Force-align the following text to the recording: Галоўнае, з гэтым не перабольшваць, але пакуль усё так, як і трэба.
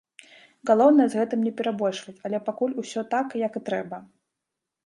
Галоўнае, 0.69 1.05
з 1.13 1.19
гэтым 1.19 1.43
не 1.47 1.53
перабольшваць, 1.59 2.15
але 2.31 2.37
пакуль 2.47 2.75
усё 2.85 3.01
так, 3.15 3.27
як 3.47 3.53
і 3.61 3.67
трэба. 3.69 3.97